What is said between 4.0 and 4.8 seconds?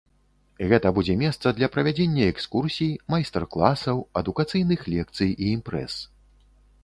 адукацыйных